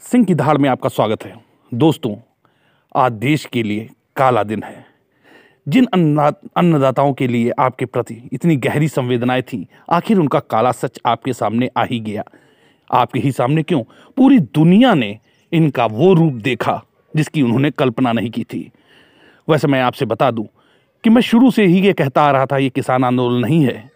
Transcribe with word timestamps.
सिंह 0.00 0.24
की 0.24 0.34
धाड़ 0.34 0.56
में 0.58 0.68
आपका 0.70 0.88
स्वागत 0.88 1.24
है। 1.24 1.32
दोस्तों, 1.74 2.16
आज 2.96 3.12
देश 3.12 3.44
के 3.44 3.62
लिए 3.62 3.88
काला 4.16 4.42
दिन 4.42 4.62
है। 4.62 4.84
जिन 5.68 5.86
अन्नदाताओं 6.56 7.12
के 7.12 7.28
लिए 7.28 7.50
आपके 7.50 7.84
प्रति 7.84 8.28
इतनी 8.32 8.56
गहरी 8.56 8.88
संवेदनाएँ 8.88 9.42
थी, 9.42 9.66
आखिर 9.90 10.18
उनका 10.18 10.40
काला 10.40 10.72
सच 10.72 11.00
आपके 11.06 11.32
सामने 11.32 11.70
आ 11.76 11.84
ही 11.84 12.00
गया। 12.00 12.24
आपके 12.92 13.20
ही 13.20 13.32
सामने 13.32 13.62
क्यों? 13.62 13.82
पूरी 14.16 14.38
दुनिया 14.38 14.94
ने 14.94 15.18
इनका 15.52 15.86
वो 15.86 16.14
रूप 16.14 16.32
देखा, 16.32 16.82
जिसकी 17.16 17.42
उन्होंने 17.42 17.70
कल्पना 17.70 18.12
नहीं 18.12 18.30
की 18.30 18.44
थी। 18.44 18.70
वैसे 19.48 19.68
मैं 19.68 19.82
आपसे 19.82 20.04
बता 20.04 20.30
दूँ 20.30 20.46
कि 21.04 21.10
मैं 21.10 21.22
शुरू 21.22 21.50
से 21.50 21.66
ही 21.66 21.80
ये 21.80 21.92
कहता 21.92 22.22
आ 22.22 22.30
रहा 22.30 22.46
था, 22.46 22.58
ये 22.58 22.70
किसान 22.70 23.04
आंदोलन 23.04 23.40
नहीं 23.40 23.64
है। 23.64 23.90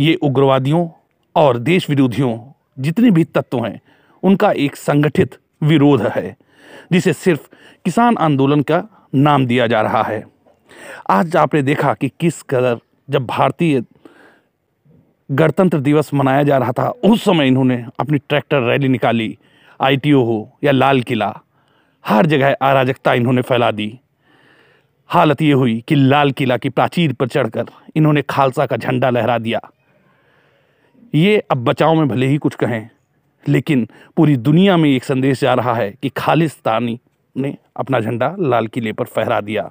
ये 0.00 0.14
उग्रवादियों 0.14 0.88
और 1.36 1.58
देश 1.58 1.90
विरोधियों 1.90 2.38
जितने 2.78 3.10
भी 3.10 3.24
तत्व 3.24 3.64
हैं 3.64 3.80
उनका 4.22 4.52
एक 4.52 4.76
संगठित 4.76 5.38
विरोध 5.62 6.02
है, 6.06 6.36
जिसे 6.92 7.12
सिर्फ़ 7.12 7.48
किसान 7.84 8.16
आंदोलन 8.16 8.62
का 8.62 9.08
नाम 9.14 9.46
दिया 9.46 9.66
जा 9.66 9.80
रहा 9.82 10.02
है। 10.02 10.24
आज 11.10 11.36
आपने 11.36 11.62
देखा 11.62 11.94
कि 11.94 12.08
किस 12.08 12.42
कदर 12.42 12.78
जब 13.10 13.26
भारतीय 13.26 13.82
गणतंत्र 15.30 15.78
दिवस 15.78 16.14
मनाया 16.14 16.42
जा 16.42 16.58
रहा 16.58 16.72
था, 16.72 16.88
उस 16.88 17.24
समय 17.24 17.46
इन्होंने 17.46 17.84
अपनी 18.00 18.18
ट्रैक्टर 18.18 18.62
रैली 18.62 18.88
निकाली, 18.88 19.38
आईटीओ 19.80 20.24
हो 20.24 20.58
या 20.64 20.72
लाल 20.72 21.02
किला, 21.02 21.40
हर 22.06 22.26
जगह 22.26 22.54
अराजकता 22.54 23.14
इन्होंने 23.14 23.42
फैला 23.42 23.70
दी। 23.70 24.00
हालत 25.08 25.42
ये 25.42 25.52
हुई 25.52 25.84
कि 25.88 25.94
लाल 25.94 26.30
किला 26.30 26.56
की 26.56 26.68
प्राचीर 26.68 27.12
पर 27.12 27.28
चढ़कर 27.28 27.64
इन्होंने 27.96 28.22
खालसा 28.22 28.66
का 28.66 28.76
झंडा 28.76 29.10
लहरा 29.10 29.38
दिया। 29.38 29.60
ये 31.14 31.38
अब 31.50 31.64
बचाव 31.64 31.94
में 31.94 32.08
भले 32.08 32.26
ही 32.26 32.36
कुछ 32.36 32.54
कहें 32.54 32.88
लेकिन 33.48 33.86
पूरी 34.16 34.36
दुनिया 34.36 34.76
में 34.76 34.90
एक 34.90 35.04
संदेश 35.04 35.40
जा 35.40 35.54
रहा 35.54 35.74
है 35.74 35.90
कि 36.02 36.08
खालिस्तानी 36.08 36.98
ने 37.36 37.56
अपना 37.76 38.00
झंडा 38.00 38.34
लाल 38.38 38.66
किले 38.66 38.92
पर 38.92 39.04
फहरा 39.04 39.40
दिया। 39.40 39.70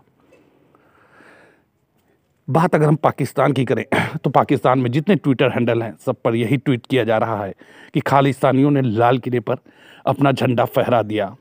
बात 2.47 2.75
अगर 2.75 2.85
हम 2.85 2.95
पाकिस्तान 2.95 3.53
की 3.53 3.65
करें 3.65 3.83
तो 4.23 4.29
पाकिस्तान 4.29 4.79
में 4.79 4.91
जितने 4.91 5.15
ट्विटर 5.15 5.49
हैंडल 5.49 5.83
हैं, 5.83 5.93
सब 6.05 6.15
पर 6.21 6.35
यही 6.35 6.57
ट्वीट 6.57 6.85
किया 6.85 7.03
जा 7.03 7.17
रहा 7.17 7.43
है 7.43 7.53
कि 7.93 7.99
खालिस्तानियों 7.99 8.71
ने 8.71 8.81
लाल 8.81 9.17
किले 9.17 9.39
पर 9.39 9.57
अपना 10.05 10.31
झंडा 10.31 10.65
फहरा 10.65 11.01
दिया। 11.01 11.35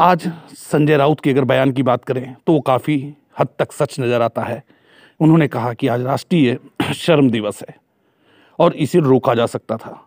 आज 0.00 0.30
संजय 0.54 0.96
राउत 0.96 1.20
के 1.20 1.30
अगर 1.30 1.44
बयान 1.44 1.72
की 1.72 1.82
बात 1.82 2.04
करें 2.04 2.34
तो 2.46 2.52
वो 2.52 2.60
काफ़ी 2.60 3.14
हद 3.38 3.48
तक 3.58 3.72
सच 3.72 4.00
नज़र 4.00 4.22
आता 4.22 4.42
है। 4.42 4.62
उन्होंने 5.20 5.48
कहा 5.48 5.72
कि 5.74 5.88
आज 5.88 6.02
राष्ट्रीय 6.02 6.58
शर्म 6.94 7.30
दिवस 7.30 7.62
है। 7.68 7.87
और 8.58 8.74
इसे 8.74 8.98
रोका 8.98 9.34
जा 9.34 9.46
सकता 9.46 9.76
था। 9.76 10.04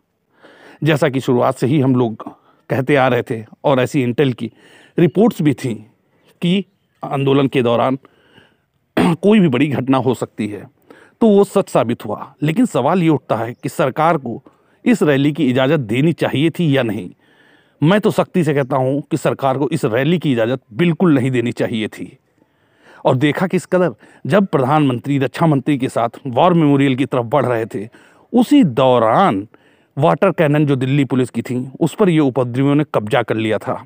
जैसा 0.84 1.10
कि 1.10 1.20
शुरुआत 1.20 1.58
से 1.58 1.68
ही 1.68 1.80
हम 1.80 1.96
लोग 1.96 2.24
कहते 2.70 2.96
आ 2.96 3.08
रहे 3.08 3.24
थे 3.24 3.44
और 3.64 3.80
ऐसी 3.80 4.02
इंटेल 4.04 4.34
की 4.34 4.52
रिपोर्ट्स 4.98 5.42
भी 5.42 5.54
थी 5.54 5.74
कि 6.42 6.64
आंदोलन 7.04 7.48
के 7.48 7.62
दौरान 7.62 7.98
कोई 9.16 9.40
भी 9.40 9.48
बड़ी 9.48 9.68
घटना 9.68 9.98
हो 9.98 10.14
सकती 10.14 10.48
है 10.48 10.66
तो 11.22 11.28
वो 11.28 11.44
सच 11.44 11.70
साबित 11.70 12.06
हुआ। 12.06 12.34
लेकिन 12.44 12.66
सवाल 12.66 13.04
ये 13.04 13.10
उठता 13.10 13.36
है 13.36 13.54
कि 13.54 13.70
सरकार 13.70 14.18
को 14.18 14.42
इस 14.86 15.04
रैली 15.04 15.32
की 15.32 15.50
इजाज़त 15.50 15.80
देनी 15.80 16.14
चाहिए 16.14 16.50
थी 16.50 16.76
या 16.78 16.84
नहीं? 16.84 17.10
मैं 17.82 18.00
तो 18.02 18.12
सख्ती 18.12 18.44
से 18.44 18.54
कहता 18.54 18.78
हूँ 18.78 19.02
कि 19.12 19.18
सरकार 19.18 19.58
को 19.58 19.70
इस 19.70 19.86
रैली 19.86 20.20
की 20.20 20.32
इजाज़त 20.32 20.62
बिल्कुल 20.74 21.14
नहीं 21.14 21.32
देनी 21.32 21.52
चाहिए 21.52 21.88
थी। 21.88 22.18
और 23.06 23.16
देखा 23.16 23.48
किस 23.48 23.66
कदर 23.66 23.94
जब 24.26 24.46
प्रधानमंत्री 24.46 25.18
रक्षा 25.20 25.46
मंत्री 25.46 25.78
के 25.78 25.90
साथ 25.90 26.20
वॉर 26.28 26.54
मेमोरियल 26.54 26.96
की 26.96 27.06
तरफ़ 27.06 27.26
बढ़ 27.26 27.46
रहे 27.46 27.66
थे 27.66 27.88
उसी 28.34 28.64
दौरान 28.64 29.48
वाटर 29.98 30.32
कैनन 30.32 30.66
जो 30.66 30.76
दिल्ली 30.76 31.06
पुलिस 31.06 31.30
की 31.30 31.42
थी, 31.42 31.68
उस 31.80 31.96
पर 31.96 32.10
ये 32.10 32.20
उपद्रवियों 32.20 32.76
ने 32.76 32.84
कब्जा 32.94 33.22
कर 33.24 33.36
लिया 33.36 33.58
था। 33.58 33.84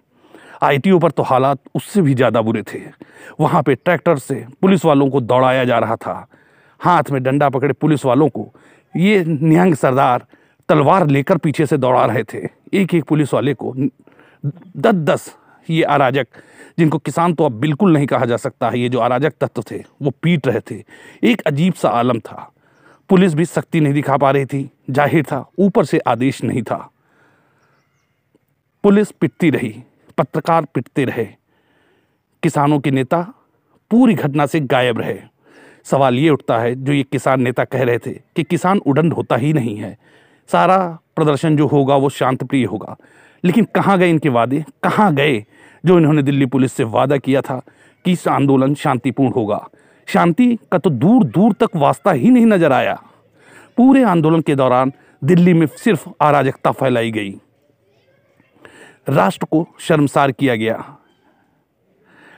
आईटीओ 0.63 0.99
पर 0.99 1.11
तो 1.11 1.23
हालात 1.23 1.59
उससे 1.75 2.01
भी 2.01 2.13
ज़्यादा 2.13 2.41
बुरे 2.41 2.61
थे। 2.63 2.79
वहाँ 3.39 3.61
पे 3.63 3.75
ट्रैक्टर 3.75 4.17
से 4.17 4.45
पुलिस 4.61 4.85
वालों 4.85 5.09
को 5.09 5.21
दौड़ाया 5.21 5.65
जा 5.65 5.79
रहा 5.79 5.95
था। 5.95 6.27
हाथ 6.81 7.11
में 7.11 7.21
डंडा 7.23 7.49
पकड़े 7.49 7.73
पुलिस 7.73 8.05
वालों 8.05 8.29
को 8.29 8.47
ये 8.93 9.23
निहंग 9.25 9.75
सरदार 9.75 10.25
तलवार 10.69 11.07
लेकर 11.07 11.37
पीछे 11.37 11.65
से 11.65 11.77
दौड़ा 11.77 12.05
रहे 12.05 12.23
थे। 12.23 12.47
एक 12.73 12.93
एक 12.95 13.03
पुलिस 13.03 13.33
वाले 13.33 13.53
को 13.53 13.73
दस 14.43 14.95
दस 14.95 15.35
ये 15.69 15.83
अराजक, 15.83 16.27
जिनको 16.79 16.97
किसान 16.97 17.33
तो 17.33 17.45
अब 17.45 17.51
बिल्कुल 17.51 17.93
नहीं 17.93 18.07
कहा 18.07 18.25
जा 18.25 18.37
सकता 18.37 18.69
है, 18.69 18.79
ये 18.79 18.89
जो 18.89 18.99
अराजक 18.99 19.33
तत्व 19.41 19.63
थे, 19.71 19.83
वो 20.01 20.11
पीट 20.23 20.47
रहे 20.47 20.59
थे। 20.61 20.83
एक 21.23 21.41
अजीब 21.41 21.73
सा 21.73 21.89
आलम 21.89 22.19
था। 22.19 22.51
पुलिस 23.09 23.33
भी 23.33 23.45
सख्ती 23.45 23.79
नहीं 23.79 23.93
दिखा 23.93 24.17
पा 24.17 24.31
रही 24.31 24.45
थी। 24.45 24.69
ज़ाहिर 24.89 25.23
था, 25.23 25.49
ऊपर 25.59 25.85
से 25.85 25.99
आदेश 25.99 26.43
नहीं 26.43 26.61
था। 26.63 26.91
पुलिस 28.83 29.11
पिटती 29.11 29.49
रही, 29.49 29.83
पत्रकार 30.17 30.65
पिटते 30.65 31.05
रहे। 31.05 31.25
किसानों 32.43 32.79
के 32.79 32.91
नेता 32.91 33.33
पूरी 33.91 34.13
घटना 34.13 34.45
से 34.45 34.59
गायब 34.59 34.99
रहे। 34.99 35.19
सवाल 35.83 36.15
ये 36.15 36.29
उठता 36.29 36.59
है, 36.59 36.75
जो 36.75 36.93
ये 36.93 37.03
किसान 37.03 37.41
नेता 37.41 37.63
कह 37.63 37.83
रहे 37.83 37.97
थे 37.97 38.11
कि 38.35 38.43
किसान 38.43 38.77
उडंड 38.77 39.13
होता 39.13 39.35
ही 39.35 39.53
नहीं 39.53 39.75
है। 39.77 39.97
सारा 40.49 40.77
प्रदर्शन 41.15 41.57
जो 41.57 41.67
होगा, 41.67 41.95
वो 41.95 42.09
शांत 42.09 42.43
प्रिय 42.43 42.65
होगा। 42.65 42.97
लेकिन 43.43 43.67
कहाँ 43.75 43.97
गए 43.99 44.09
इनके 44.09 44.29
वादे? 44.29 44.63
कहाँ 44.83 45.13
गए 45.15 45.45
जो 45.85 45.97
इन्होंने 45.97 46.23
दिल्ली 46.23 46.45
पुलिस 46.45 46.73
से 46.73 46.83
वादा 46.83 47.17
किया 47.17 47.41
था 47.41 47.61
कि 48.05 48.11
इस 48.11 48.27
आंदोलन 48.27 48.73
शांतिपूर्ण 48.75 49.33
होगा? 49.33 49.67
शांति 50.07 50.57
का 50.71 50.77
तो 50.77 50.89
दूर 50.89 51.23
दूर 51.23 51.53
तक 51.53 51.75
वास्ता 51.75 52.11
ही 52.11 52.29
नहीं 52.29 52.45
नज़र 52.45 52.71
आया। 52.71 53.01
पूरे 53.77 54.03
आंदोलन 54.03 54.41
के 54.41 54.55
दौरान 54.55 54.91
दिल्ली 55.21 55.53
में 55.53 55.65
सिर्फ़ 55.67 56.07
अराजकता 56.21 56.71
फैलाई 56.71 57.11
गई। 57.11 57.33
राष्ट्र 59.09 59.45
को 59.45 59.67
शर्मसार 59.79 60.31
किया 60.31 60.55
गया। 60.55 60.97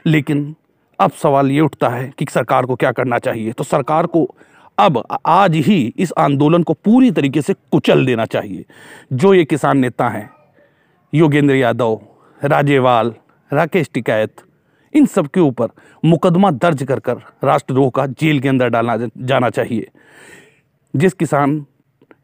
लेकिन 0.06 0.56
अब 1.00 1.12
सवाल 1.12 1.52
ये 1.52 1.60
उठता 1.60 1.90
है 1.90 2.12
कि 2.18 2.26
सरकार 2.30 2.66
को 2.66 2.76
क्या 2.76 2.92
करना 2.92 3.20
चाहिए? 3.20 3.52
तो 3.52 3.64
सरकार 3.64 4.06
को 4.06 4.28
अब 4.78 5.04
आज 5.26 5.56
ही 5.56 5.94
इस 5.98 6.14
आंदोलन 6.18 6.64
को 6.64 6.74
पूरी 6.74 7.12
तरीके 7.12 7.42
से 7.42 7.54
कुचल 7.54 8.06
देना 8.06 8.26
चाहिए। 8.26 8.66
जो 9.14 9.34
ये 9.34 9.46
किसान 9.46 9.78
नेता 9.78 10.10
हैं, 10.10 10.30
योगेंद्र 11.14 11.56
यादव, 11.56 12.00
राजेवाल, 12.42 13.14
राकेश 13.52 13.90
टिकैत 13.94 14.42
इन 14.94 15.06
सब 15.06 15.28
के 15.28 15.40
ऊपर 15.40 15.70
मुकदमा 16.06 16.52
दर्ज 16.52 16.84
कर 16.84 17.00
कर 17.00 17.18
राष्ट्रद्रोह 17.44 17.90
का 17.90 18.06
जेल 18.08 18.40
के 18.40 18.50
अंदर 18.50 18.70
डालना 18.70 18.98
जाना 19.18 19.50
चाहिए। 19.50 19.90
जिस 20.94 21.14
किसान 21.14 21.66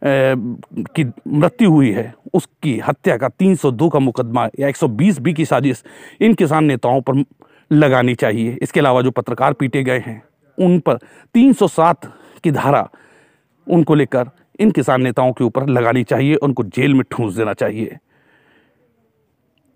की 0.05 1.03
मृत्यु 1.27 1.69
हुई 1.71 1.91
है, 1.91 2.13
उसकी 2.33 2.77
हत्या 2.79 3.17
का 3.17 3.27
302 3.29 3.89
का 3.89 3.99
मुकदमा 3.99 4.47
या 4.59 4.67
120 4.67 5.19
बी 5.19 5.33
की 5.33 5.45
साजिश 5.45 5.83
इन 6.21 6.33
किसान 6.33 6.65
नेताओं 6.65 7.01
पर 7.01 7.23
लगानी 7.71 8.15
चाहिए। 8.15 8.57
इसके 8.61 8.79
अलावा 8.79 9.01
जो 9.01 9.11
पत्रकार 9.11 9.53
पीटे 9.53 9.83
गए 9.83 9.99
हैं, 9.99 10.21
उन 10.57 10.79
पर 10.79 10.97
307 11.33 12.09
की 12.43 12.51
धारा 12.51 12.89
उनको 13.67 13.95
लेकर 13.95 14.29
इन 14.59 14.71
किसान 14.71 15.01
नेताओं 15.01 15.31
के 15.33 15.43
ऊपर 15.43 15.67
लगानी 15.69 16.03
चाहिए, 16.03 16.35
उनको 16.35 16.63
जेल 16.63 16.93
में 16.93 17.03
ठूंस 17.11 17.33
देना 17.33 17.53
चाहिए। 17.53 17.97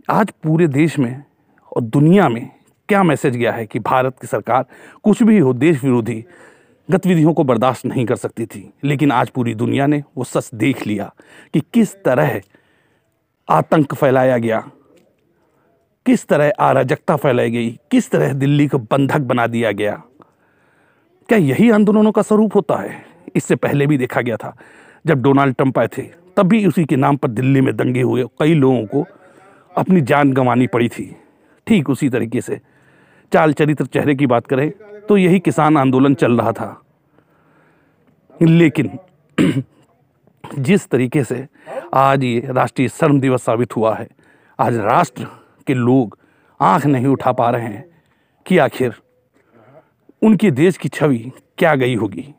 आज 0.10 0.32
पूरे 0.44 0.68
देश 0.68 1.00
में 1.00 1.24
और 1.72 1.82
दुनिया 1.82 2.30
में 2.30 2.50
क्या 2.90 3.04
मैसेज 3.04 3.36
गया 3.36 3.52
है 3.52 3.66
कि 3.66 3.80
भारत 3.80 4.16
की 4.22 4.28
सरकार 4.28 4.66
कुछ 5.04 5.24
भी 5.24 5.38
हो, 5.40 5.54
देश 5.54 5.84
विरोधी 5.84 6.24
गतिविधियों 6.90 7.34
को 7.34 7.44
बर्दाश्त 7.44 7.86
नहीं 7.86 8.06
कर 8.06 8.16
सकती 8.16 8.46
थी। 8.46 8.72
लेकिन 8.84 9.12
आज 9.12 9.30
पूरी 9.30 9.54
दुनिया 9.56 9.88
ने 9.88 10.04
वो 10.18 10.24
सच 10.24 10.50
देख 10.54 10.86
लिया 10.88 11.12
कि 11.54 11.62
किस 11.74 11.96
तरह 12.04 12.40
आतंक 13.48 13.94
फैलाया 13.94 14.38
गया, 14.38 14.60
किस 16.06 16.26
तरह 16.28 16.52
अराजकता 16.52 17.16
फैलाई 17.16 17.52
गई, 17.52 17.70
किस 17.92 18.10
तरह 18.10 18.34
दिल्ली 18.34 18.68
को 18.68 18.78
बंधक 18.80 19.20
बना 19.22 19.48
दिया 19.48 19.72
गया। 19.72 20.02
क्या 21.30 21.38
यही 21.38 21.70
आंदोलनों 21.70 22.12
का 22.12 22.22
स्वरूप 22.22 22.56
होता 22.56 22.76
है? 22.76 23.06
इससे 23.36 23.56
पहले 23.56 23.88
भी 23.88 23.98
देखा 23.98 24.22
गया 24.22 24.38
था, 24.38 24.56
जब 25.06 25.22
डोनाल्ड 25.22 25.56
ट्रंप 25.56 25.80
आए 25.80 25.88
थे, 25.88 26.02
तब 26.38 26.48
भी 26.48 26.66
उसी 26.66 26.86
के 26.86 26.96
नाम 26.96 27.18
पर 27.18 27.28
दिल्ली 27.28 27.62
में 27.62 27.76
दंगे 27.78 28.02
हुए 28.02 28.24
कई 28.40 28.54
लोगों 28.54 28.86
को 28.86 29.06
अपनी 29.72 30.02
जान 30.02 30.34
गंवानी 30.34 30.68
पड़ी 30.68 30.90
थी। 30.90 31.16
ठीक 31.68 31.90
उसी 31.90 32.10
तरीके 32.10 32.42
से 32.42 32.60
चाल 33.32 33.54
चरित्र 33.54 33.86
चेहरे 33.86 34.16
की 34.16 34.28
बात 34.28 34.48
करें 34.48 34.70
तो 35.10 35.18
यही 35.18 35.40
किसान 35.40 35.78
आंदोलन 35.78 36.14
चल 36.16 36.38
रहा 36.38 36.52
था। 36.52 36.82
लेकिन 38.42 38.98
जिस 40.60 40.88
तरीके 40.88 41.24
से 41.24 41.48
आज 41.94 42.24
ये 42.24 42.40
राष्ट्रीय 42.46 42.88
श्रम 42.88 43.20
दिवस 43.20 43.44
साबित 43.44 43.76
हुआ 43.76 43.96
है, 43.96 44.08
आज 44.60 44.76
राष्ट्र 44.76 45.28
के 45.68 45.74
लोग 45.74 46.18
आँख 46.60 46.86
नहीं 46.86 47.06
उठा 47.06 47.32
पा 47.32 47.50
रहे 47.50 47.64
हैं 47.64 47.86
कि 48.46 48.58
आखिर 48.58 48.96
उनके 50.22 50.52
देश 50.52 50.78
की 50.78 50.90
छवि 50.90 51.32
क्या 51.58 51.76
गई 51.76 51.96
होगी। 51.96 52.34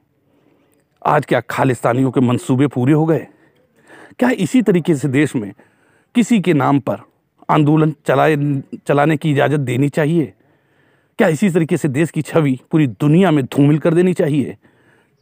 आज 1.06 1.26
क्या 1.26 1.40
खालिस्तानियों 1.40 2.10
के 2.10 2.20
मंसूबे 2.20 2.66
पूरे 2.66 2.92
हो 2.92 3.04
गए? 3.06 3.26
क्या 4.18 4.30
इसी 4.30 4.62
तरीके 4.62 4.94
से 4.94 5.08
देश 5.08 5.34
में 5.36 5.52
किसी 6.14 6.40
के 6.40 6.52
नाम 6.54 6.80
पर 6.80 7.00
आंदोलन 7.50 7.94
चलाए, 8.06 8.36
चलाने 8.86 9.16
की 9.16 9.30
इजाज़त 9.32 9.60
देनी 9.60 9.88
चाहिए? 9.88 10.32
क्या 11.18 11.28
इसी 11.28 11.48
तरीके 11.50 11.76
से 11.76 11.88
देश 11.88 12.10
की 12.10 12.22
छवि 12.22 12.58
पूरी 12.70 12.86
दुनिया 12.86 13.30
में 13.30 13.44
धूमिल 13.44 13.78
कर 13.78 13.94
देनी 13.94 14.12
चाहिए? 14.14 14.56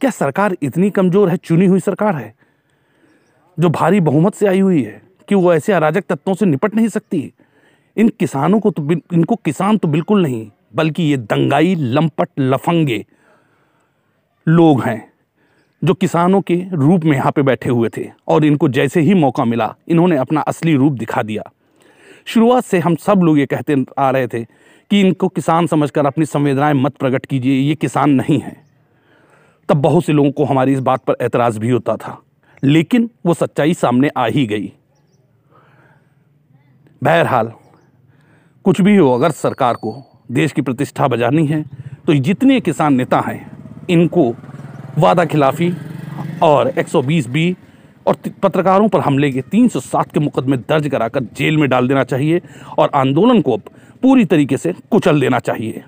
क्या 0.01 0.09
सरकार 0.09 0.55
इतनी 0.61 0.89
कमज़ोर 0.89 1.29
है, 1.29 1.37
चुनी 1.37 1.65
हुई 1.65 1.79
सरकार 1.79 2.15
है, 2.15 2.33
जो 3.57 3.69
भारी 3.69 3.99
बहुमत 3.99 4.35
से 4.35 4.47
आई 4.47 4.59
हुई 4.59 4.83
है, 4.83 5.01
कि 5.29 5.35
वो 5.35 5.53
ऐसे 5.53 5.73
अराजक 5.73 6.03
तत्वों 6.09 6.33
से 6.35 6.45
निपट 6.45 6.75
नहीं 6.75 6.87
सकती? 6.87 7.31
इन 7.97 8.09
किसानों 8.09 8.59
को 8.59 8.71
तो 8.71 8.91
इनको 8.91 9.35
किसान 9.35 9.77
तो 9.77 9.87
बिल्कुल 9.87 10.21
नहीं, 10.21 10.49
बल्कि 10.75 11.03
ये 11.03 11.17
दंगाई, 11.17 11.73
लंपट, 11.75 12.29
लफंगे 12.39 13.05
लोग 14.47 14.83
हैं, 14.83 15.11
जो 15.81 15.93
किसानों 15.93 16.41
के 16.41 16.61
रूप 16.73 17.03
में 17.03 17.17
यहाँ 17.17 17.31
पे 17.31 17.41
बैठे 17.41 17.69
हुए 17.69 17.89
थे, 17.97 18.07
और 18.27 18.45
इनको 18.45 18.69
जैसे 18.69 19.01
ही 19.01 19.13
मौका 19.13 19.45
मिला, 19.45 19.73
इन्होंने 19.87 20.17
अपना 20.17 20.41
असली 20.43 20.75
रूप 20.75 20.93
दिखा 20.93 21.23
दिया। 21.23 21.51
शुरुआत 22.25 22.63
से 22.63 22.79
हम 22.79 22.95
सब 22.97 23.21
लोग 23.23 23.39
ये 23.39 23.45
कहते 23.45 23.83
आ 23.97 24.09
रहे 24.11 24.27
थे 24.27 24.45
कि 24.89 24.99
इनको 24.99 25.27
किसान 25.27 25.67
समझकर 25.67 26.05
अपनी 26.05 26.25
संवेदनाएँ 26.25 26.73
मत 26.73 26.95
प्रकट 26.95 27.25
कीजिए, 27.25 27.59
ये 27.59 27.75
किसान 27.75 28.09
नहीं 28.09 28.39
है। 28.39 28.55
तब 29.69 29.77
बहुत 29.77 30.05
से 30.05 30.13
लोगों 30.13 30.31
को 30.31 30.45
हमारी 30.45 30.73
इस 30.73 30.79
बात 30.79 31.03
पर 31.03 31.15
एतराज़ 31.21 31.59
भी 31.59 31.69
होता 31.69 31.95
था। 31.95 32.21
लेकिन 32.63 33.09
वो 33.25 33.33
सच्चाई 33.33 33.73
सामने 33.73 34.09
आ 34.17 34.25
ही 34.25 34.45
गई। 34.45 34.71
बहरहाल, 37.03 37.51
कुछ 38.65 38.81
भी 38.81 38.95
हो, 38.95 39.13
अगर 39.13 39.31
सरकार 39.31 39.73
को 39.73 40.23
देश 40.31 40.51
की 40.51 40.61
प्रतिष्ठा 40.61 41.07
बजानी 41.07 41.45
है 41.45 41.63
तो 42.05 42.13
जितने 42.13 42.59
किसान 42.61 42.93
नेता 42.93 43.19
हैं, 43.19 43.51
इनको 43.89 44.33
वादा 44.97 45.25
खिलाफी 45.25 45.71
और 46.43 46.67
120 46.69 47.27
बी 47.27 47.55
और 48.07 48.15
पत्रकारों 48.43 48.87
पर 48.89 48.99
हमले 48.99 49.31
के 49.31 49.41
307 49.41 50.11
के 50.11 50.19
मुकदमे 50.19 50.57
दर्ज 50.57 50.87
कराकर 50.87 51.23
जेल 51.33 51.57
में 51.57 51.69
डाल 51.69 51.87
देना 51.87 52.03
चाहिए 52.03 52.41
और 52.77 52.89
आंदोलन 52.95 53.41
को 53.41 53.57
पूरी 54.01 54.25
तरीके 54.25 54.57
से 54.57 54.73
कुचल 54.91 55.19
देना 55.19 55.39
चाहिए। 55.39 55.83